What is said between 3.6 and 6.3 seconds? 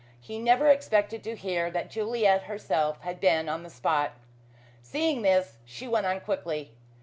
the spot. Seeing this, she went on